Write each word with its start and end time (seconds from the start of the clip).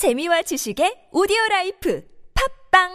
재미와 0.00 0.40
지식의 0.40 1.08
오디오 1.12 1.36
라이프 1.50 2.00
팟빵 2.72 2.88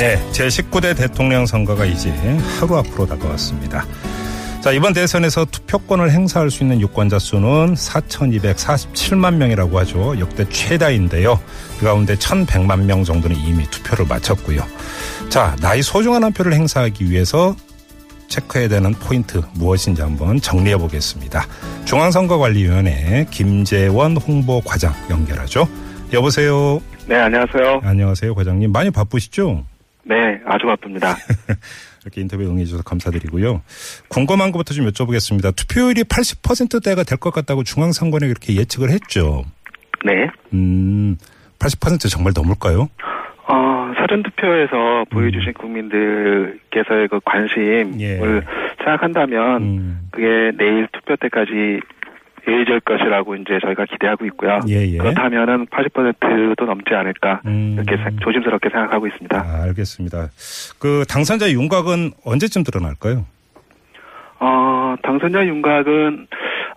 네, 0.00 0.18
제19대 0.32 0.96
대통령 0.96 1.46
선거가 1.46 1.84
이제 1.84 2.10
하루 2.58 2.76
앞으로 2.78 3.06
다가왔습니다. 3.06 3.86
자, 4.60 4.72
이번 4.72 4.94
대선에서 4.94 5.44
투표권을 5.44 6.10
행사할 6.10 6.50
수 6.50 6.64
있는 6.64 6.80
유권자 6.80 7.20
수는 7.20 7.74
4,247만 7.74 9.36
명이라고 9.36 9.78
하죠. 9.78 10.18
역대 10.18 10.44
최다인데요. 10.48 11.38
그 11.78 11.84
가운데 11.84 12.16
1,100만 12.16 12.80
명 12.80 13.04
정도는 13.04 13.36
이미 13.36 13.62
투표를 13.70 14.06
마쳤고요. 14.08 14.66
자, 15.28 15.54
나의 15.60 15.84
소중한 15.84 16.24
한 16.24 16.32
표를 16.32 16.54
행사하기 16.54 17.08
위해서 17.08 17.54
체크해야 18.34 18.68
되는 18.68 18.92
포인트 18.94 19.40
무엇인지 19.54 20.02
한번 20.02 20.40
정리해 20.40 20.76
보겠습니다. 20.76 21.46
중앙선거관리위원회 21.84 23.26
김재원 23.30 24.16
홍보과장 24.16 24.92
연결하죠. 25.10 25.68
여보세요. 26.12 26.80
네, 27.06 27.16
안녕하세요. 27.16 27.80
안녕하세요, 27.84 28.34
과장님. 28.34 28.72
많이 28.72 28.90
바쁘시죠? 28.90 29.64
네, 30.04 30.14
아주 30.46 30.66
바쁩니다. 30.66 31.16
이렇게 32.02 32.20
인터뷰 32.20 32.42
응해주셔서 32.42 32.82
감사드리고요. 32.82 33.62
궁금한 34.08 34.50
것부터 34.52 34.74
좀 34.74 34.86
여쭤보겠습니다. 34.90 35.54
투표율이 35.54 36.02
80%대가 36.04 37.04
될 37.04 37.16
것 37.18 37.32
같다고 37.32 37.62
중앙선관위 37.62 38.26
그렇게 38.26 38.56
예측을 38.56 38.90
했죠. 38.90 39.44
네. 40.04 40.12
음, 40.52 41.16
80% 41.60 42.10
정말 42.10 42.32
넘을까요? 42.36 42.88
어, 44.04 44.06
사전 44.06 44.22
투표에서 44.22 45.04
보여주신 45.10 45.54
국민들께서의 45.54 47.08
그 47.08 47.20
관심을 47.24 47.94
예. 48.00 48.18
생각한다면, 48.78 49.62
음, 49.62 50.00
그게 50.10 50.52
내일 50.56 50.86
투표 50.92 51.16
때까지 51.16 51.80
이어질 52.46 52.80
것이라고 52.80 53.36
이제 53.36 53.58
저희가 53.62 53.86
기대하고 53.86 54.26
있고요. 54.26 54.60
예, 54.68 54.86
예. 54.86 54.98
그렇다면은 54.98 55.66
80%도 55.66 56.66
넘지 56.66 56.94
않을까, 56.94 57.40
음. 57.46 57.72
이렇게 57.76 57.96
생- 58.02 58.18
조심스럽게 58.20 58.68
생각하고 58.68 59.06
있습니다. 59.06 59.38
아, 59.38 59.62
알겠습니다. 59.64 60.28
그 60.78 61.04
당선자 61.08 61.50
윤곽은 61.50 62.10
언제쯤 62.26 62.62
드러날까요? 62.64 63.24
어, 64.40 64.94
당선자 65.02 65.46
윤곽은 65.46 66.26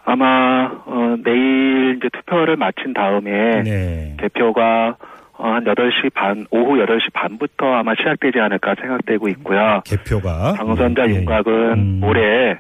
아마, 0.06 0.72
어, 0.86 1.18
내일 1.26 1.98
이제 1.98 2.08
투표를 2.14 2.56
마친 2.56 2.94
다음에, 2.94 3.62
네. 3.64 4.16
개표가 4.22 4.96
어, 4.98 5.17
한 5.38 5.64
8시 5.64 6.14
반, 6.14 6.46
오후 6.50 6.78
8시 6.84 7.14
반부터 7.14 7.66
아마 7.74 7.94
시작되지 7.96 8.40
않을까 8.40 8.76
생각되고 8.80 9.28
있고요. 9.30 9.82
개표가. 9.86 10.54
당선자 10.58 11.04
예, 11.08 11.12
예. 11.12 11.16
윤곽은 11.16 11.54
음. 11.74 12.00
모레 12.00 12.60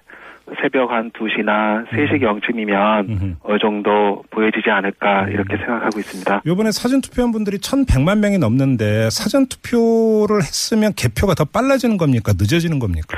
새벽 0.61 0.91
한 0.91 1.11
2시나 1.11 1.85
3시경쯤이면 1.89 3.09
음흠. 3.09 3.35
어느 3.43 3.59
정도 3.59 4.23
보여지지 4.29 4.69
않을까 4.69 5.25
음. 5.25 5.31
이렇게 5.31 5.57
생각하고 5.57 5.99
있습니다. 5.99 6.41
요번에 6.45 6.71
사전투표한 6.71 7.31
분들이 7.31 7.57
1,100만 7.57 8.19
명이 8.19 8.37
넘는데 8.37 9.09
사전투표를 9.09 10.37
했으면 10.37 10.93
개표가 10.95 11.33
더 11.33 11.43
빨라지는 11.43 11.97
겁니까? 11.97 12.31
늦어지는 12.37 12.79
겁니까? 12.79 13.17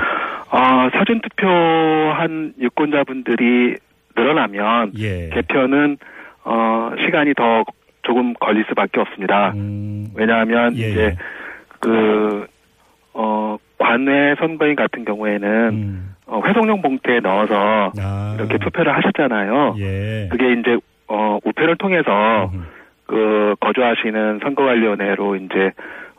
어, 0.50 0.88
사전투표한 0.92 2.54
유권자분들이 2.60 3.76
늘어나면 4.16 4.92
예. 4.98 5.30
개표는 5.32 5.98
어, 6.44 6.90
시간이 7.04 7.34
더 7.34 7.64
조금 8.10 8.34
걸릴 8.34 8.64
수밖에 8.68 8.98
없습니다. 8.98 9.52
음, 9.54 10.08
왜냐하면 10.16 10.76
예, 10.76 10.90
이제 10.90 11.00
예. 11.00 11.16
그 11.78 12.44
어, 13.14 13.56
관외 13.78 14.34
선거인 14.40 14.74
같은 14.74 15.04
경우에는 15.04 15.48
음. 15.70 16.14
어, 16.26 16.42
회송용 16.44 16.82
봉투에 16.82 17.20
넣어서 17.20 17.92
아. 18.00 18.34
이렇게 18.36 18.58
투표를 18.58 18.96
하셨잖아요. 18.96 19.76
예. 19.78 20.28
그게 20.28 20.54
이제 20.54 20.76
어, 21.06 21.38
우편을 21.44 21.76
통해서 21.76 22.50
음흠. 22.52 22.64
그 23.06 23.54
거주하시는 23.60 24.40
선거관리원회로 24.42 25.36
이제 25.36 25.70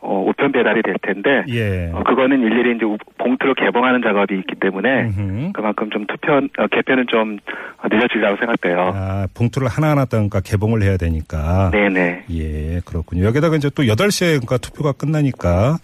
어, 0.03 0.25
우편 0.27 0.51
배달이 0.51 0.81
될 0.81 0.95
텐데 1.03 1.43
예. 1.49 1.91
어, 1.93 2.03
그거는 2.03 2.41
일일이 2.41 2.75
이제 2.75 2.85
우- 2.85 2.97
봉투를 3.19 3.53
개봉하는 3.55 4.01
작업이 4.01 4.35
있기 4.39 4.55
때문에 4.59 5.03
음흠. 5.03 5.51
그만큼 5.53 5.89
좀 5.91 6.05
투표 6.07 6.33
어, 6.33 6.67
개표는 6.71 7.05
좀 7.07 7.37
늦어지리라고 7.83 8.37
생각돼요. 8.37 8.91
아, 8.95 9.27
봉투를 9.35 9.67
하나하나 9.67 10.05
그러니까 10.05 10.39
개봉을 10.41 10.81
해야 10.81 10.97
되니까. 10.97 11.69
네네. 11.71 12.23
예, 12.31 12.81
그렇군요. 12.85 13.25
여기다가 13.25 13.55
이제 13.57 13.69
또 13.75 13.83
8시에 13.83 14.29
그러니까 14.41 14.57
투표가 14.57 14.93
끝나니까 14.93 15.77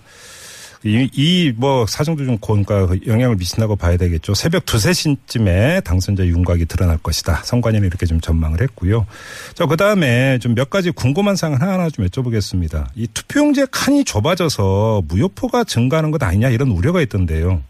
이, 0.83 1.09
이뭐 1.13 1.85
사정도 1.87 2.23
좀 2.25 2.37
고- 2.37 2.61
그러니까 2.63 2.95
영향을 3.07 3.35
미친다고 3.35 3.75
봐야 3.75 3.97
되겠죠. 3.97 4.33
새벽 4.33 4.63
2, 4.63 4.65
3시쯤에 4.77 5.83
당선자 5.83 6.25
윤곽이 6.25 6.65
드러날 6.65 6.97
것이다. 6.97 7.35
선관위는 7.43 7.87
이렇게 7.87 8.05
좀 8.05 8.19
전망을 8.19 8.61
했고요. 8.61 9.05
자, 9.53 9.65
그 9.65 9.75
다음에 9.77 10.37
좀 10.39 10.53
몇 10.57 10.69
가지 10.71 10.89
궁금한 10.91 11.35
사항 11.35 11.53
하나하나 11.55 11.89
좀 11.89 12.05
여쭤보겠습니다. 12.05 12.85
이 12.95 13.07
투표용지의 13.13 13.67
칸이 13.71 14.03
좁아져서 14.05 15.03
무효표가 15.07 15.63
증가하는 15.65 16.09
것 16.11 16.21
아니냐 16.23 16.49
이런 16.49 16.69
우려가 16.69 17.01
있던데요. 17.01 17.61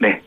네. 0.00 0.20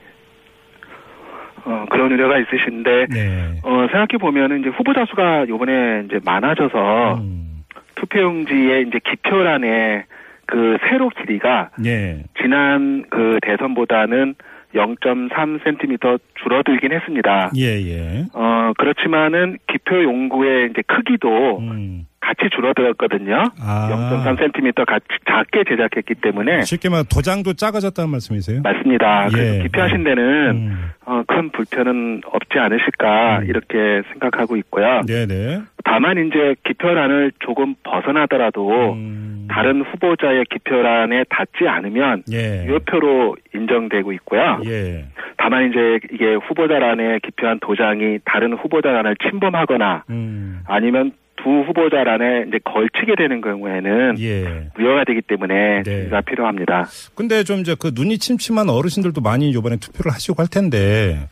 어, 1.65 1.85
그런 1.89 2.11
우려가 2.11 2.37
있으신데 2.39 3.05
네. 3.09 3.59
어, 3.63 3.87
생각해 3.91 4.17
보면은 4.19 4.59
이제 4.61 4.69
후보자 4.69 5.05
수가 5.09 5.47
요번에 5.47 6.03
이제 6.05 6.19
많아져서 6.25 7.15
음, 7.21 7.63
투표용지에 7.95 8.81
이제 8.87 8.99
기표란에 9.09 10.05
그 10.45 10.77
세로 10.89 11.09
길이가 11.09 11.69
예. 11.85 12.23
지난 12.41 13.03
그 13.09 13.39
대선보다는 13.41 14.35
0.3cm 14.73 16.19
줄어들긴 16.35 16.91
했습니다. 16.91 17.51
예, 17.55 17.79
예. 17.81 18.25
어, 18.33 18.73
그렇지만은 18.77 19.57
기표 19.67 20.03
용구의 20.03 20.71
이제 20.71 20.81
크기도 20.87 21.59
음. 21.59 22.07
같이 22.33 22.49
줄어들었거든요. 22.55 23.51
아. 23.61 24.09
0.3cm 24.25 24.85
같이 24.85 25.05
작게 25.27 25.63
제작했기 25.69 26.15
때문에 26.15 26.61
쉽게 26.63 26.89
말해 26.89 27.03
도장도 27.03 27.53
작아졌다는 27.53 28.09
말씀이세요? 28.09 28.61
맞습니다. 28.63 29.27
그래서 29.29 29.55
예. 29.55 29.63
기표하신 29.63 30.03
데는 30.03 30.23
음. 30.51 30.91
어, 31.05 31.23
큰 31.27 31.49
불편은 31.51 32.21
없지 32.25 32.59
않으실까 32.59 33.39
음. 33.39 33.45
이렇게 33.47 34.01
생각하고 34.11 34.55
있고요. 34.57 35.01
네네. 35.05 35.61
다만 35.83 36.17
이제 36.27 36.55
기표란을 36.63 37.33
조금 37.39 37.75
벗어나더라도 37.83 38.93
음. 38.93 39.47
다른 39.49 39.81
후보자의 39.81 40.45
기표란에 40.49 41.25
닿지 41.29 41.67
않으면 41.67 42.23
예. 42.31 42.65
유효표로 42.65 43.35
인정되고 43.53 44.13
있고요. 44.13 44.61
예. 44.65 45.05
다만 45.37 45.69
이제 45.69 45.99
이게 46.11 46.35
후보자란에 46.35 47.19
기표한 47.19 47.59
도장이 47.59 48.19
다른 48.23 48.53
후보자란을 48.53 49.17
침범하거나 49.17 50.05
음. 50.09 50.61
아니면 50.67 51.11
두 51.43 51.49
후보자 51.49 52.03
란에 52.03 52.45
이제 52.47 52.57
걸치게 52.63 53.15
되는 53.17 53.41
경우에는 53.41 54.15
예. 54.19 54.69
무효가 54.77 55.03
되기 55.03 55.21
때문에 55.21 55.83
네. 55.83 55.83
주의가 55.83 56.21
필요합니다. 56.21 56.85
근데 57.15 57.43
좀 57.43 57.59
이제 57.59 57.75
그 57.77 57.91
눈이 57.93 58.17
침침한 58.17 58.69
어르신들도 58.69 59.19
많이 59.21 59.49
이번에 59.49 59.75
투표를 59.75 60.13
하시고 60.13 60.41
할 60.41 60.47
텐데 60.47 61.27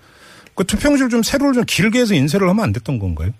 그 0.53 0.65
투표용지를 0.65 1.09
좀 1.09 1.21
세로를 1.23 1.53
좀 1.53 1.63
길게 1.65 1.99
해서 1.99 2.13
인쇄를 2.13 2.49
하면 2.49 2.63
안 2.63 2.73
됐던 2.73 2.99
건가요? 2.99 3.31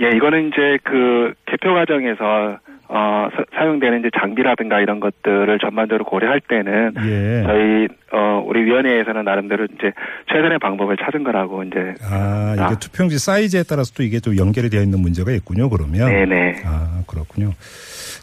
예, 0.00 0.08
이거는 0.16 0.48
이제 0.48 0.78
그 0.82 1.34
개표 1.46 1.74
과정에서 1.74 2.58
어, 2.88 3.28
사, 3.54 3.66
용되는 3.66 4.00
이제 4.00 4.10
장비라든가 4.18 4.80
이런 4.80 5.00
것들을 5.00 5.58
전반적으로 5.58 6.04
고려할 6.04 6.40
때는 6.40 6.94
예. 7.04 7.42
저희 7.44 7.88
어 8.12 8.44
우리 8.46 8.64
위원회에서는 8.64 9.24
나름대로 9.24 9.64
이제 9.64 9.92
최선의 10.32 10.58
방법을 10.60 10.96
찾은 10.96 11.24
거라고 11.24 11.64
이제 11.64 11.94
아, 12.08 12.52
이게 12.54 12.62
아. 12.62 12.78
투표용지 12.78 13.18
사이즈에 13.18 13.64
따라서 13.68 13.92
또 13.94 14.02
이게 14.02 14.20
좀 14.20 14.36
연결이 14.36 14.70
되어 14.70 14.82
있는 14.82 15.00
문제가 15.00 15.32
있군요, 15.32 15.68
그러면. 15.68 16.08
네네 16.08 16.62
아, 16.64 17.02
그렇군요. 17.06 17.52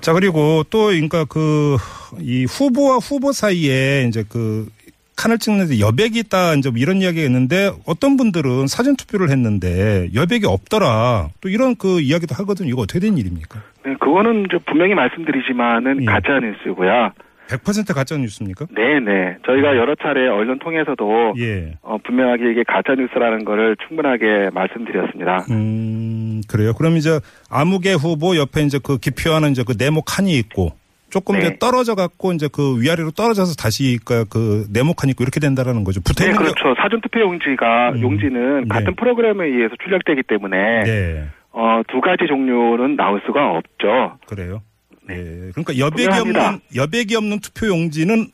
자, 0.03 0.11
그리고 0.11 0.63
또, 0.69 0.87
그러니까 0.87 1.23
그, 1.23 1.77
이 2.19 2.43
후보와 2.43 2.97
후보 2.97 3.31
사이에 3.31 4.03
이제 4.07 4.23
그, 4.27 4.67
칸을 5.15 5.37
찍는데 5.37 5.79
여백이 5.79 6.19
있다, 6.19 6.53
이제 6.55 6.69
뭐 6.69 6.77
이런 6.79 6.97
이야기가 7.01 7.25
있는데 7.25 7.71
어떤 7.85 8.17
분들은 8.17 8.67
사전 8.67 8.95
투표를 8.95 9.29
했는데 9.29 10.09
여백이 10.13 10.45
없더라. 10.45 11.29
또 11.41 11.49
이런 11.49 11.75
그 11.75 11.99
이야기도 12.01 12.33
하거든요. 12.35 12.69
이거 12.69 12.81
어떻게 12.81 12.99
된 12.99 13.17
일입니까? 13.17 13.61
네, 13.85 13.93
그거는 13.99 14.45
이제 14.45 14.57
분명히 14.65 14.95
말씀드리지만은 14.95 16.01
예. 16.01 16.05
가짜 16.05 16.39
뉴스고요. 16.39 17.11
100% 17.49 17.93
가짜 17.93 18.15
뉴스입니까? 18.17 18.67
네 18.73 18.99
네 19.01 19.35
저희가 19.45 19.75
여러 19.75 19.93
차례 19.95 20.27
언론 20.29 20.59
통해서도 20.59 21.33
예. 21.39 21.73
어, 21.81 21.97
분명하게 22.03 22.51
이게 22.51 22.63
가짜 22.65 22.95
뉴스라는 22.95 23.43
거를 23.43 23.75
충분하게 23.85 24.49
말씀드렸습니다. 24.53 25.45
음, 25.51 26.41
그래요. 26.47 26.73
그럼 26.73 26.95
이제 26.95 27.19
아무개 27.49 27.93
후보 27.93 28.37
옆에 28.37 28.61
이제 28.63 28.79
그 28.81 28.97
기표하는 28.97 29.51
이제 29.51 29.63
그 29.67 29.73
네모 29.77 30.03
칸이 30.03 30.33
있고 30.39 30.71
조금 31.13 31.35
네. 31.37 31.41
이제 31.45 31.57
떨어져 31.59 31.93
갖고 31.93 32.33
이제 32.33 32.49
그 32.51 32.81
위아래로 32.81 33.11
떨어져서 33.11 33.53
다시 33.53 33.99
그, 34.03 34.25
그 34.25 34.65
네모 34.73 34.95
칸이 34.95 35.11
있고 35.11 35.23
이렇게 35.23 35.39
된다라는 35.39 35.83
거죠. 35.83 36.01
붙어 36.01 36.23
네, 36.23 36.31
있는 36.31 36.43
게 36.43 36.51
그렇죠. 36.51 36.73
사전 36.81 37.01
투표 37.01 37.19
용지가 37.19 37.91
음. 37.91 38.01
용지는 38.01 38.61
네. 38.61 38.67
같은 38.67 38.95
프로그램에 38.95 39.45
의해서 39.45 39.75
출력되기 39.83 40.23
때문에 40.27 40.57
네. 40.83 41.27
어, 41.51 41.83
두 41.87 42.01
가지 42.01 42.25
종류는 42.27 42.95
나올 42.95 43.21
수가 43.27 43.51
없죠. 43.51 44.17
그래요. 44.25 44.63
네. 45.07 45.17
예. 45.19 45.51
그러니까 45.51 45.77
여백이 45.77 46.01
분명합니다. 46.09 46.45
없는 46.47 46.59
여백이 46.75 47.15
없는 47.15 47.39
투표 47.41 47.67
용지는 47.67 48.31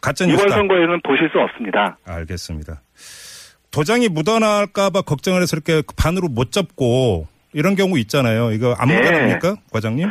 가짜 0.00 0.24
이번 0.24 0.36
뉴스다. 0.36 0.54
선거에는 0.54 1.00
보실 1.02 1.28
수 1.30 1.40
없습니다. 1.40 1.98
알겠습니다. 2.06 2.80
도장이 3.72 4.08
묻어날까봐 4.10 5.02
걱정을 5.02 5.42
해서 5.42 5.56
이렇게 5.56 5.82
반으로 5.96 6.28
못 6.28 6.52
접고 6.52 7.26
이런 7.52 7.74
경우 7.74 7.98
있잖아요. 7.98 8.52
이거 8.52 8.76
안 8.78 8.86
네. 8.86 9.00
묻어납니까, 9.00 9.56
과장님? 9.72 10.08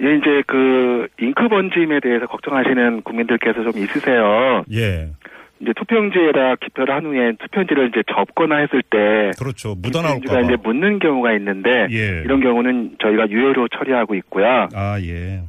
예, 0.00 0.14
이제 0.16 0.42
그 0.46 1.08
잉크 1.20 1.48
번짐에 1.48 2.00
대해서 2.00 2.26
걱정하시는 2.26 3.02
국민들께서 3.02 3.62
좀 3.64 3.72
있으세요. 3.82 4.64
예, 4.72 5.08
이제 5.60 5.72
투표용지에다 5.74 6.56
기표를 6.56 6.94
한 6.94 7.04
후에 7.04 7.32
투표용지를 7.40 7.88
이제 7.88 8.02
접거나 8.14 8.58
했을 8.58 8.82
때 8.82 9.32
그렇죠. 9.38 9.74
기표용지가 9.74 9.82
묻어 9.82 10.02
나올까봐. 10.02 10.40
이제 10.42 10.56
묻는 10.62 10.98
경우가 11.00 11.32
있는데 11.34 11.88
예. 11.90 12.22
이런 12.24 12.40
경우는 12.40 12.96
저희가 13.02 13.28
유효로 13.28 13.68
처리하고 13.68 14.14
있고요. 14.14 14.68
아 14.74 14.98
예. 15.00 15.42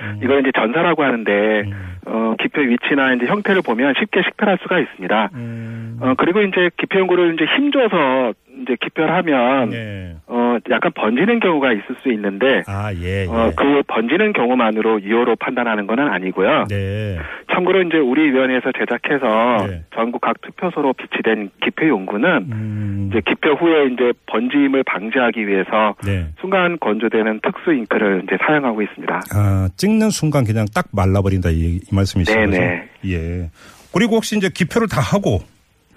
음. 0.00 0.20
이걸 0.22 0.40
이제 0.40 0.52
전사라고 0.54 1.02
하는데 1.02 1.32
음. 1.66 1.72
어, 2.06 2.34
기표 2.40 2.60
위치나 2.60 3.14
이제 3.14 3.26
형태를 3.26 3.62
보면 3.62 3.94
쉽게 3.98 4.22
식별할 4.22 4.58
수가 4.62 4.78
있습니다. 4.78 5.30
음. 5.34 5.98
어, 6.00 6.14
그리고 6.16 6.40
이제 6.42 6.70
기표용구를 6.76 7.34
이제 7.34 7.44
힘줘서 7.56 8.32
이제 8.68 8.76
기표를 8.80 9.14
하면 9.16 9.72
예. 9.72 10.16
어, 10.26 10.58
약간 10.70 10.92
번지는 10.94 11.40
경우가 11.40 11.72
있을 11.72 11.96
수 12.02 12.12
있는데 12.12 12.62
아 12.66 12.92
예. 12.94 13.22
예. 13.22 13.26
어, 13.26 13.50
그 13.56 13.82
번지는 13.86 14.32
경우만으로 14.34 15.02
유효로 15.02 15.36
판단하는 15.36 15.86
것은 15.86 16.06
아니고요. 16.06 16.66
네. 16.68 17.18
참고로 17.52 17.82
이제 17.82 17.96
우리 17.96 18.30
위원회에서 18.30 18.72
제작해서 18.78 19.66
네. 19.66 19.84
전국 19.94 20.20
각 20.20 20.40
투표소로 20.42 20.92
비치된 20.92 21.50
기표 21.64 21.88
용구는 21.88 22.28
음. 22.52 23.10
이제 23.10 23.22
기표 23.26 23.54
후에 23.54 23.86
이제 23.86 24.12
번짐을 24.26 24.84
방지하기 24.84 25.48
위해서 25.48 25.94
네. 26.04 26.26
순간 26.40 26.78
건조되는 26.78 27.40
특수 27.42 27.72
잉크를 27.72 28.24
이제 28.24 28.36
사용하고 28.46 28.82
있습니다. 28.82 29.20
아 29.34 29.68
찍는 29.76 30.10
순간 30.10 30.44
그냥 30.44 30.66
딱 30.74 30.86
말라버린다 30.92 31.48
이, 31.50 31.76
이 31.76 31.94
말씀이신 31.94 32.34
거죠? 32.34 32.50
네네. 32.50 32.88
예. 33.06 33.50
그리고 33.92 34.16
혹시 34.16 34.36
이제 34.36 34.50
기표를 34.52 34.86
다 34.88 35.00
하고 35.00 35.40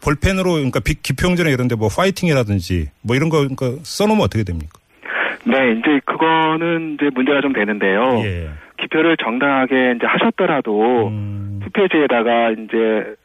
볼펜으로 0.04 0.54
그러니까 0.54 0.80
비- 0.80 1.02
기표용지나 1.02 1.50
이런데 1.50 1.76
뭐 1.76 1.90
파이팅이라든지 1.96 2.90
뭐 3.04 3.16
이런 3.16 3.30
거 3.30 3.38
그러니까 3.40 3.72
써놓으면 3.84 4.24
어떻게 4.24 4.44
됩니까? 4.44 4.80
네, 5.46 5.72
이제 5.74 6.00
그거는 6.06 6.96
이제 6.96 7.10
문제가 7.14 7.42
좀 7.42 7.54
되는데요. 7.54 8.22
예. 8.24 8.50
기표를 8.80 9.18
정당하게 9.18 9.94
이제 9.98 10.06
하셨더라도 10.06 11.08
음. 11.08 11.60
투표지에다가 11.64 12.52
이제 12.52 13.16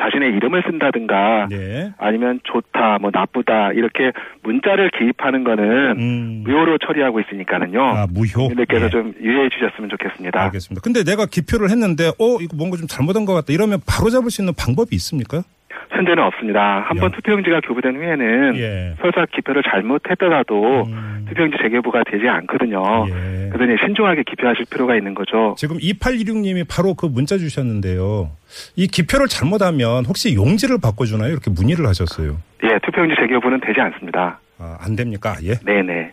자신의 0.00 0.30
이름을 0.34 0.64
쓴다든가 0.66 1.46
네. 1.50 1.92
아니면 1.98 2.40
좋다, 2.42 2.98
뭐 3.00 3.10
나쁘다 3.12 3.70
이렇게 3.74 4.10
문자를 4.42 4.90
기입하는 4.90 5.44
거는 5.44 5.64
음. 6.00 6.42
무효로 6.44 6.78
처리하고 6.78 7.20
있으니까는요. 7.20 7.80
아 7.80 8.06
무효. 8.10 8.48
국민들께서 8.48 8.86
예. 8.86 8.90
좀 8.90 9.14
유의해 9.20 9.48
주셨으면 9.50 9.90
좋겠습니다. 9.90 10.42
알겠습니다. 10.46 10.80
근데 10.82 11.04
내가 11.04 11.26
기표를 11.26 11.70
했는데 11.70 12.08
어 12.18 12.38
이거 12.40 12.56
뭔가 12.56 12.76
좀 12.76 12.88
잘못한 12.88 13.24
것 13.24 13.34
같다 13.34 13.52
이러면 13.52 13.80
바로 13.86 14.10
잡을 14.10 14.30
수 14.30 14.42
있는 14.42 14.52
방법이 14.56 14.94
있습니까? 14.96 15.42
현재는 15.90 16.22
없습니다. 16.24 16.82
한번 16.86 17.10
야. 17.10 17.14
투표용지가 17.16 17.60
교부된 17.60 17.96
후에는 17.96 18.56
예. 18.56 18.94
설사 19.00 19.26
기표를 19.26 19.62
잘못했더라도 19.62 20.84
음. 20.86 21.24
투표용지 21.28 21.56
재교부가 21.62 22.02
되지 22.10 22.28
않거든요. 22.28 22.82
예. 23.08 23.50
이제 23.54 23.76
신중하게 23.86 24.24
기표하실 24.28 24.66
필요가 24.70 24.96
있는 24.96 25.14
거죠. 25.14 25.54
지금 25.56 25.78
2816님이 25.78 26.66
바로 26.68 26.94
그 26.94 27.06
문자 27.06 27.38
주셨는데요. 27.38 28.30
이 28.76 28.86
기표를 28.88 29.28
잘못하면 29.28 30.04
혹시 30.04 30.34
용지를 30.34 30.78
바꿔주나요? 30.82 31.30
이렇게 31.30 31.50
문의를 31.50 31.86
하셨어요. 31.86 32.36
예, 32.64 32.78
투표용지 32.84 33.14
재교부는 33.20 33.60
되지 33.60 33.80
않습니다. 33.80 34.40
아, 34.58 34.76
안 34.80 34.96
됩니까? 34.96 35.36
예. 35.44 35.54
네네. 35.64 36.12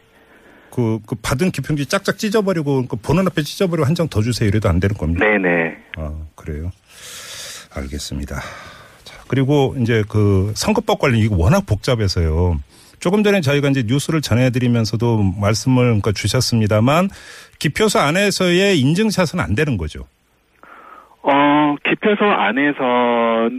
그, 0.73 0.99
그 1.05 1.15
받은 1.21 1.51
기표용지 1.51 1.85
짝짝 1.87 2.17
찢어버리고 2.17 2.87
그 2.87 2.95
보는 2.95 3.25
앞에 3.27 3.41
찢어버리고 3.41 3.85
한 3.85 3.95
장 3.95 4.07
더 4.09 4.21
주세요. 4.21 4.47
이래도 4.47 4.69
안 4.69 4.79
되는 4.79 4.95
겁니다. 4.95 5.25
네네. 5.25 5.77
아, 5.97 6.13
그래요. 6.35 6.71
알겠습니다. 7.75 8.35
자, 9.31 9.35
그리고 9.41 9.73
이제 9.79 10.03
그 10.09 10.51
선거법 10.55 10.99
관련 10.99 11.17
이거 11.17 11.35
워낙 11.37 11.65
복잡해서요. 11.65 12.59
조금 12.99 13.23
전에 13.23 13.39
저희가 13.41 13.69
이제 13.69 13.83
뉴스를 13.87 14.21
전해드리면서도 14.21 15.23
말씀을 15.39 15.85
그러니까 15.85 16.11
주셨습니다만 16.11 17.09
기표소 17.57 17.99
안에서의 17.99 18.79
인증샷은 18.79 19.39
안 19.39 19.55
되는 19.55 19.77
거죠. 19.77 20.05
어, 21.23 21.75
기표소 21.83 22.25
안에서 22.25 23.49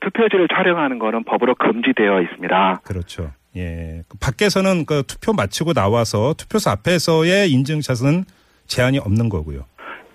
투표지를 0.00 0.46
촬영하는 0.54 0.98
거는 0.98 1.24
법으로 1.24 1.56
금지되어 1.56 2.22
있습니다. 2.22 2.80
그렇죠. 2.84 3.32
예. 3.56 4.04
그 4.08 4.16
밖에서는 4.18 4.86
그 4.86 5.02
투표 5.06 5.32
마치고 5.32 5.72
나와서 5.72 6.34
투표소 6.38 6.70
앞에서의 6.70 7.50
인증샷은 7.50 8.24
제한이 8.68 9.00
없는 9.00 9.28
거고요. 9.28 9.64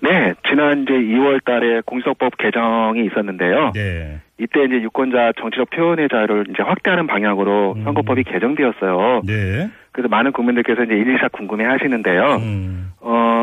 네, 0.03 0.33
지난 0.49 0.83
이제 0.83 0.91
2월 0.91 1.41
달에 1.45 1.81
공직선거법 1.85 2.37
개정이 2.37 3.05
있었는데요. 3.05 3.71
네. 3.73 4.19
이때 4.37 4.65
이제 4.65 4.81
유권자 4.81 5.31
정치적 5.39 5.69
표현의 5.69 6.09
자유를 6.09 6.47
이제 6.49 6.61
확대하는 6.61 7.07
방향으로 7.07 7.75
음. 7.77 7.83
선거법이 7.85 8.25
개정되었어요. 8.25 9.21
네. 9.25 9.69
그래서 9.93 10.09
많은 10.09 10.33
국민들께서 10.33 10.83
이제 10.83 10.95
인증샷 10.95 11.31
궁금해 11.31 11.63
하시는데요. 11.63 12.35
음. 12.41 12.91
어, 12.99 13.42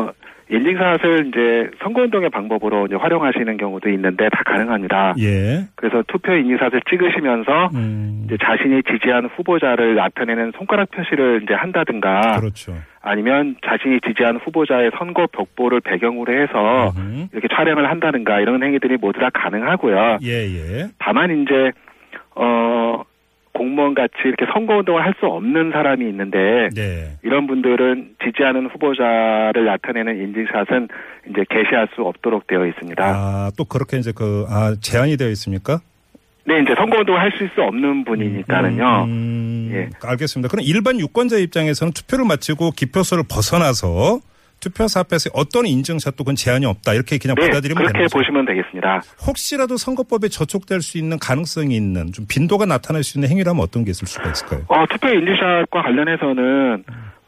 인증샷을 0.51 1.27
이제 1.27 1.71
선거운동의 1.81 2.29
방법으로 2.29 2.85
이제 2.85 2.95
활용하시는 2.95 3.55
경우도 3.55 3.89
있는데 3.89 4.27
다 4.29 4.41
가능합니다. 4.45 5.15
예. 5.19 5.65
그래서 5.75 6.03
투표 6.07 6.33
인증샷을 6.33 6.81
찍으시면서 6.89 7.69
음. 7.73 8.23
이제 8.25 8.37
자신이 8.43 8.83
지지한 8.83 9.27
후보자를 9.27 9.95
나타내는 9.95 10.51
손가락 10.57 10.91
표시를 10.91 11.41
이제 11.43 11.53
한다든가 11.53 12.39
그렇죠. 12.39 12.73
아니면 13.01 13.55
자신이 13.65 13.99
지지한 14.05 14.37
후보자의 14.37 14.91
선거 14.97 15.25
벽보를 15.27 15.79
배경으로 15.79 16.33
해서 16.33 16.91
음. 16.97 17.29
이렇게 17.31 17.47
촬영을 17.47 17.89
한다든가 17.89 18.41
이런 18.41 18.61
행위들이 18.61 18.97
모두 18.97 19.19
다 19.19 19.29
가능하고요. 19.33 20.17
예, 20.23 20.29
예. 20.29 20.87
다만 20.99 21.43
이제 21.43 21.71
어 22.35 23.03
공무원 23.53 23.93
같이 23.93 24.13
이렇게 24.25 24.45
선거 24.53 24.77
운동을 24.77 25.03
할 25.03 25.11
수 25.19 25.25
없는 25.27 25.71
사람이 25.71 26.07
있는데 26.09 26.69
네. 26.73 27.17
이런 27.21 27.45
분들은 27.47 28.15
지지하는 28.23 28.67
후보자를 28.67 29.65
나타내는 29.65 30.17
인증샷은 30.23 30.87
이제 31.29 31.45
게시할 31.49 31.89
수 31.95 32.01
없도록 32.01 32.47
되어 32.47 32.65
있습니다. 32.65 33.03
아, 33.03 33.51
또 33.57 33.65
그렇게 33.65 33.97
이제 33.97 34.11
그, 34.15 34.45
아, 34.49 34.75
제한이 34.81 35.17
되어 35.17 35.29
있습니까? 35.29 35.79
네, 36.45 36.59
이제 36.61 36.73
선거 36.75 36.97
운동을 36.97 37.19
할수 37.21 37.47
없는 37.61 38.03
분이니까는요. 38.05 39.03
음, 39.05 39.69
예. 39.73 39.89
알겠습니다. 40.01 40.49
그럼 40.49 40.63
일반 40.65 40.99
유권자 40.99 41.37
입장에서는 41.37 41.93
투표를 41.93 42.25
마치고 42.25 42.71
기표소를 42.71 43.25
벗어나서 43.29 44.19
투표소 44.61 44.99
앞에서 45.01 45.29
어떤 45.33 45.65
인증샷도 45.65 46.23
그건 46.23 46.35
제한이 46.35 46.65
없다. 46.65 46.93
이렇게 46.93 47.17
그냥 47.17 47.35
네, 47.35 47.47
받아들이면 47.47 47.83
그렇게 47.83 47.93
되는 47.93 48.07
거죠. 48.07 48.17
보시면 48.17 48.45
되겠습니다. 48.45 49.01
혹시라도 49.27 49.75
선거법에 49.77 50.29
저촉될 50.29 50.81
수 50.81 50.97
있는 50.97 51.19
가능성이 51.19 51.75
있는 51.75 52.11
좀 52.13 52.25
빈도가 52.29 52.65
나타날 52.65 53.03
수 53.03 53.17
있는 53.17 53.29
행위라면 53.29 53.61
어떤 53.61 53.83
게 53.83 53.91
있을 53.91 54.07
수가 54.07 54.29
있을까요? 54.31 54.61
어, 54.67 54.85
투표 54.89 55.09
인증샷과 55.09 55.81
관련해서는 55.81 56.83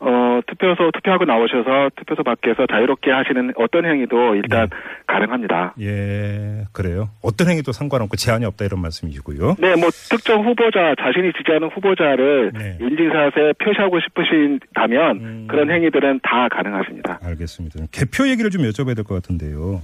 어, 0.05 0.41
투표소 0.47 0.91
투표하고 0.91 1.23
나오셔서 1.23 1.89
투표소 1.95 2.23
밖에서 2.23 2.67
자유롭게 2.67 3.09
하시는 3.09 3.53
어떤 3.55 3.85
행위도 3.85 4.35
일단 4.35 4.67
네. 4.69 4.75
가능합니다. 5.07 5.75
예, 5.79 6.65
그래요. 6.73 7.09
어떤 7.21 7.47
행위도 7.49 7.71
상관없고 7.71 8.17
제한이 8.17 8.43
없다 8.45 8.65
이런 8.65 8.81
말씀이시고요. 8.81 9.55
네, 9.59 9.75
뭐 9.77 9.89
특정 10.09 10.45
후보자 10.45 10.93
자신이 10.99 11.31
지지하는 11.37 11.69
후보자를 11.69 12.51
네. 12.53 12.77
인증샷에 12.81 13.53
표시하고 13.63 13.99
싶으신다면 14.01 15.17
음. 15.17 15.47
그런 15.49 15.71
행위들은 15.71 16.19
다 16.23 16.49
가능하십니다. 16.49 17.19
알겠습니다. 17.23 17.85
개표 17.91 18.27
얘기를 18.27 18.49
좀 18.49 18.63
여쭤봐야 18.63 18.95
될 18.95 19.03
것 19.05 19.15
같은데요. 19.15 19.81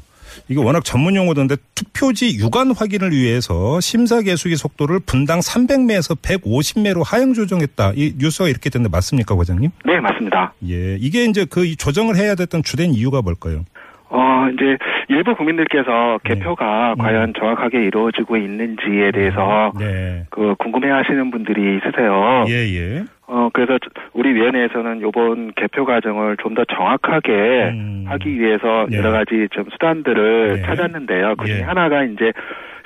이게 0.47 0.59
워낙 0.59 0.83
전문 0.83 1.15
용어던데 1.15 1.55
투표지 1.75 2.37
유관 2.37 2.71
확인을 2.71 3.11
위해서 3.11 3.79
심사 3.79 4.21
계수기 4.21 4.55
속도를 4.55 4.99
분당 4.99 5.39
300매에서 5.39 6.17
150매로 6.19 7.03
하향 7.05 7.33
조정했다. 7.33 7.93
이 7.95 8.15
뉴스가 8.17 8.49
이렇게 8.49 8.69
됐는데 8.69 8.91
맞습니까, 8.91 9.35
과장님? 9.35 9.71
네, 9.85 9.99
맞습니다. 9.99 10.53
예. 10.67 10.97
이게 10.99 11.25
이제 11.25 11.45
그 11.45 11.75
조정을 11.75 12.15
해야 12.15 12.35
됐던 12.35 12.63
주된 12.63 12.93
이유가 12.93 13.21
뭘까요? 13.21 13.65
어, 14.11 14.47
이제 14.53 14.77
일부 15.07 15.35
국민들께서 15.35 16.19
네. 16.23 16.33
개표가 16.35 16.93
음. 16.93 16.97
과연 16.97 17.33
정확하게 17.37 17.83
이루어지고 17.85 18.37
있는지에 18.37 19.11
대해서 19.11 19.71
네. 19.79 20.25
그 20.31 20.55
궁금해 20.57 20.89
하시는 20.89 21.29
분들이 21.31 21.77
있으세요. 21.77 22.45
예, 22.47 22.53
예. 22.75 23.03
어, 23.27 23.49
그래서 23.53 23.77
우리 24.13 24.33
위원회에서는 24.33 25.01
요번 25.01 25.51
개표 25.55 25.85
과정을 25.85 26.37
좀 26.37 26.55
더 26.55 26.65
정확하게 26.65 27.31
음. 27.73 28.05
하기 28.07 28.39
위해서 28.39 28.87
네. 28.89 28.97
여러 28.97 29.11
가지 29.11 29.47
좀 29.51 29.65
수단들을 29.71 30.55
네. 30.55 30.61
찾았는데요. 30.63 31.35
그 31.37 31.45
중에 31.45 31.59
예. 31.59 31.61
하나가 31.61 32.03
이제 32.03 32.31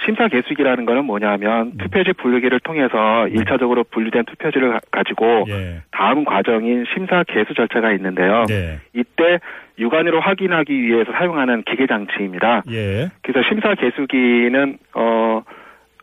심사 0.05 0.27
개수기라는 0.27 0.85
거는 0.85 1.05
뭐냐면 1.05 1.67
음. 1.67 1.77
투표지 1.77 2.11
분류기를 2.21 2.59
통해서 2.59 3.25
일차적으로 3.29 3.85
분류된 3.85 4.25
투표지를 4.25 4.73
가- 4.73 4.79
가지고 4.91 5.45
예. 5.47 5.77
다음 5.91 6.25
과정인 6.25 6.83
심사 6.93 7.23
개수 7.25 7.53
절차가 7.53 7.93
있는데요. 7.93 8.43
네. 8.49 8.79
이때 8.93 9.39
육안으로 9.77 10.19
확인하기 10.19 10.73
위해서 10.83 11.11
사용하는 11.11 11.63
기계 11.63 11.87
장치입니다. 11.87 12.63
예. 12.69 13.09
그래서 13.21 13.47
심사 13.47 13.73
개수기는 13.75 14.77
어, 14.93 15.41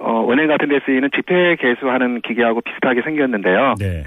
어, 0.00 0.32
은행 0.32 0.48
같은 0.48 0.68
데 0.68 0.80
쓰이는 0.84 1.10
집회 1.14 1.56
개수하는 1.56 2.20
기계하고 2.22 2.62
비슷하게 2.62 3.02
생겼는데요. 3.02 3.74
네. 3.78 4.04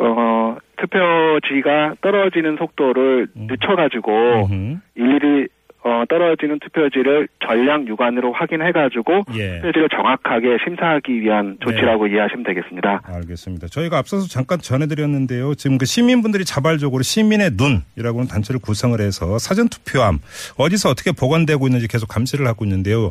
어, 0.00 0.56
투표지가 0.76 1.94
떨어지는 2.00 2.56
속도를 2.56 3.28
음. 3.36 3.46
늦춰가지고 3.50 4.46
음흠. 4.50 4.76
일일이 4.96 5.48
어, 5.84 6.04
떨어지는 6.08 6.58
투표지를 6.58 7.28
전량 7.46 7.86
유관으로 7.86 8.32
확인해가지고 8.32 9.22
예. 9.36 9.60
투표지를 9.60 9.88
정확하게 9.90 10.58
심사하기 10.64 11.20
위한 11.20 11.56
조치라고 11.60 12.08
이해하시면 12.08 12.44
되겠습니다. 12.44 13.02
알겠습니다. 13.04 13.68
저희가 13.68 13.98
앞서서 13.98 14.26
잠깐 14.26 14.58
전해드렸는데요. 14.58 15.54
지금 15.54 15.78
그 15.78 15.86
시민분들이 15.86 16.44
자발적으로 16.44 17.02
시민의 17.02 17.52
눈이라고는 17.56 18.28
단체를 18.28 18.60
구성을 18.60 18.98
해서 19.00 19.38
사전 19.38 19.68
투표함 19.68 20.18
어디서 20.58 20.90
어떻게 20.90 21.12
보관되고 21.12 21.66
있는지 21.66 21.86
계속 21.86 22.08
감시를 22.08 22.46
하고 22.46 22.64
있는데요. 22.64 23.10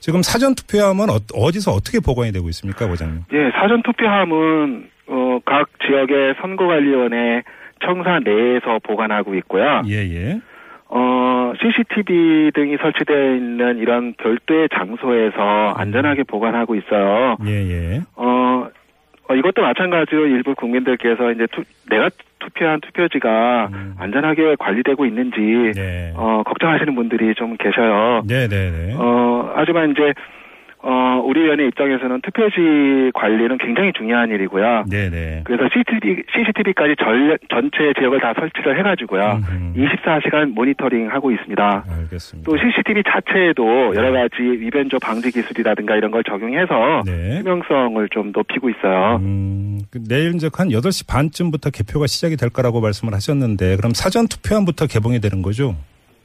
지금 0.00 0.22
사전 0.22 0.54
투표함은 0.54 1.10
어, 1.10 1.18
어디서 1.34 1.72
어떻게 1.72 2.00
보관이 2.00 2.32
되고 2.32 2.48
있습니까, 2.48 2.88
과장님? 2.88 3.24
예, 3.32 3.50
사전 3.58 3.82
투표함은 3.82 4.88
어, 5.08 5.38
각 5.44 5.68
지역의 5.86 6.34
선거관리위원회 6.40 7.42
청사 7.84 8.20
내에서 8.20 8.78
보관하고 8.82 9.34
있고요. 9.36 9.82
예, 9.86 9.96
예. 9.96 10.40
어, 10.88 11.35
CCTV 11.60 12.52
등이 12.54 12.76
설치되어 12.78 13.34
있는 13.34 13.78
이런 13.78 14.14
별도의 14.14 14.68
장소에서 14.74 15.74
안전하게 15.76 16.24
보관하고 16.24 16.74
있어요. 16.74 17.36
예, 17.46 17.50
예. 17.50 18.00
어, 18.16 18.68
어, 19.28 19.34
이것도 19.34 19.62
마찬가지로 19.62 20.26
일부 20.26 20.54
국민들께서 20.54 21.32
이제 21.32 21.46
투, 21.52 21.62
내가 21.90 22.08
투표한 22.38 22.80
투표지가 22.80 23.68
음. 23.72 23.94
안전하게 23.98 24.56
관리되고 24.58 25.04
있는지 25.04 25.72
네. 25.74 26.12
어, 26.14 26.42
걱정하시는 26.44 26.94
분들이 26.94 27.34
좀 27.34 27.56
계셔요. 27.56 28.22
네, 28.26 28.46
네, 28.48 28.70
네. 28.70 28.94
어, 28.96 29.52
하지만 29.56 29.90
이제 29.90 30.12
어, 30.82 31.20
우리 31.24 31.42
위원회 31.42 31.66
입장에서는 31.66 32.20
투표지 32.20 33.10
관리는 33.14 33.58
굉장히 33.58 33.92
중요한 33.92 34.30
일이고요. 34.30 34.84
네, 34.88 35.10
네. 35.10 35.42
그래서 35.44 35.68
CCTV, 35.72 36.22
CCTV까지 36.32 36.94
전, 36.98 37.36
전체 37.50 37.92
지역을 37.98 38.20
다 38.20 38.34
설치를 38.38 38.78
해가지고요. 38.78 39.40
음흠. 39.48 39.72
24시간 39.74 40.52
모니터링 40.54 41.10
하고 41.10 41.30
있습니다. 41.30 41.84
알겠습니다. 41.88 42.50
또 42.50 42.56
CCTV 42.56 43.02
자체에도 43.04 43.94
여러 43.96 44.12
가지 44.12 44.42
위변조 44.42 44.98
방지 44.98 45.30
기술이라든가 45.32 45.96
이런 45.96 46.10
걸 46.10 46.22
적용해서 46.24 47.02
네. 47.06 47.38
투명성을 47.42 48.08
좀 48.10 48.32
높이고 48.32 48.68
있어요. 48.70 49.16
음, 49.22 49.80
그 49.90 50.02
내일 50.04 50.34
이제 50.34 50.48
한 50.52 50.68
8시 50.68 51.08
반쯤부터 51.08 51.70
개표가 51.70 52.06
시작이 52.06 52.36
될 52.36 52.50
거라고 52.50 52.80
말씀을 52.80 53.14
하셨는데 53.14 53.76
그럼 53.76 53.92
사전 53.94 54.28
투표함부터 54.28 54.86
개봉이 54.86 55.20
되는 55.20 55.42
거죠? 55.42 55.74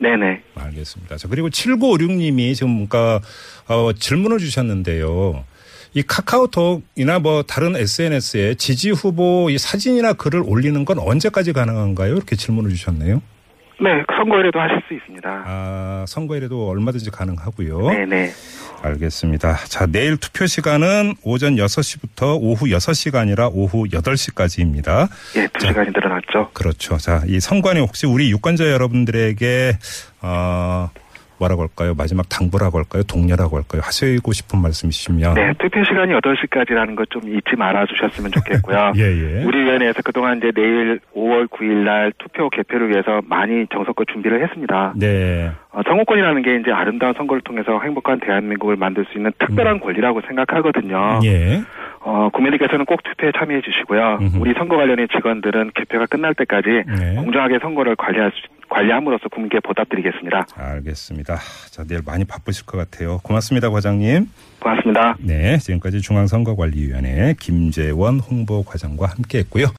네네. 0.01 0.41
알겠습니다. 0.55 1.17
자, 1.17 1.27
그리고 1.27 1.49
7956님이 1.49 2.55
지금 2.55 2.71
뭔가 2.71 3.21
어, 3.67 3.93
질문을 3.93 4.39
주셨는데요. 4.39 5.45
이 5.93 6.01
카카오톡이나 6.01 7.19
뭐 7.19 7.43
다른 7.43 7.75
SNS에 7.75 8.55
지지 8.55 8.89
후보 8.89 9.49
이 9.51 9.57
사진이나 9.57 10.13
글을 10.13 10.41
올리는 10.45 10.83
건 10.85 10.97
언제까지 10.97 11.53
가능한가요? 11.53 12.15
이렇게 12.15 12.35
질문을 12.35 12.71
주셨네요. 12.71 13.21
네, 13.81 14.03
선거일에도 14.15 14.59
하실 14.59 14.81
수 14.87 14.93
있습니다. 14.93 15.43
아, 15.45 16.05
선거일에도 16.07 16.69
얼마든지 16.69 17.09
가능하고요. 17.09 17.89
네네. 17.89 18.31
알겠습니다. 18.83 19.55
자, 19.67 19.87
내일 19.87 20.17
투표 20.17 20.45
시간은 20.45 21.15
오전 21.23 21.55
6시부터 21.55 22.37
오후 22.39 22.67
6시가 22.67 23.15
아니라 23.15 23.47
오후 23.47 23.85
8시까지입니다. 23.85 25.09
예, 25.37 25.47
두 25.47 25.65
시간이 25.65 25.89
늘어났죠. 25.93 26.51
그렇죠. 26.53 26.97
자, 26.97 27.23
이 27.25 27.39
선관위 27.39 27.79
혹시 27.79 28.05
우리 28.05 28.29
유권자 28.31 28.69
여러분들에게 28.71 29.77
어 30.21 30.89
뭐라고 31.41 31.61
할까요? 31.61 31.93
마지막 31.97 32.27
당부라고 32.29 32.77
할까요? 32.79 33.03
독려라고 33.03 33.57
할까요? 33.57 33.81
하시고 33.83 34.31
싶은 34.31 34.61
말씀이시면 34.61 35.33
네, 35.35 35.53
투표 35.59 35.83
시간이 35.83 36.13
8시까지라는 36.13 36.95
것 36.95 37.11
좀 37.11 37.21
잊지 37.27 37.55
말아 37.57 37.85
주셨으면 37.85 38.31
좋겠고요. 38.31 38.93
예, 38.97 39.01
예. 39.01 39.43
우리 39.43 39.63
위원회에서 39.65 40.01
그동안 40.03 40.37
이제 40.37 40.51
내일 40.55 40.99
5월 41.15 41.47
9일 41.49 41.83
날 41.83 42.13
투표 42.17 42.49
개표를 42.49 42.89
위해서 42.89 43.21
많이 43.27 43.67
정석껏 43.67 44.07
준비를 44.07 44.41
했습니다. 44.43 44.93
네. 44.95 45.51
어, 45.71 45.81
선거권이라는 45.85 46.41
게 46.41 46.55
이제 46.55 46.71
아름다운 46.71 47.13
선거를 47.13 47.41
통해서 47.41 47.79
행복한 47.83 48.19
대한민국을 48.19 48.77
만들 48.77 49.05
수 49.11 49.17
있는 49.17 49.31
특별한 49.39 49.81
권리라고 49.81 50.21
생각하거든요. 50.21 51.19
음. 51.21 51.25
예. 51.25 51.61
어, 51.99 52.29
국민들께서는 52.33 52.85
꼭 52.85 53.03
투표에 53.03 53.31
참여해 53.37 53.61
주시고요. 53.61 54.17
음흠. 54.21 54.37
우리 54.39 54.53
선거 54.53 54.77
관련의 54.77 55.07
직원들은 55.09 55.71
개표가 55.75 56.07
끝날 56.07 56.33
때까지 56.33 56.69
네. 56.87 57.15
공정하게 57.15 57.59
선거를 57.61 57.95
관리할 57.95 58.31
수, 58.31 58.41
관리함으로써 58.71 59.27
국민께 59.27 59.59
보답드리겠습니다. 59.59 60.47
알겠습니다. 60.55 61.37
자, 61.69 61.83
내일 61.83 62.01
많이 62.05 62.23
바쁘실 62.23 62.65
것 62.65 62.77
같아요. 62.77 63.19
고맙습니다, 63.21 63.69
과장님. 63.69 64.27
고맙습니다. 64.59 65.17
네, 65.19 65.57
지금까지 65.57 66.01
중앙선거관리위원회 66.01 67.35
김재원 67.39 68.19
홍보과장과 68.19 69.07
함께했고요. 69.07 69.65